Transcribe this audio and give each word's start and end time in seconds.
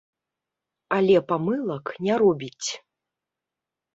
Але 0.97 1.17
памылак 1.33 1.85
не 2.07 2.13
робіць. 2.23 2.69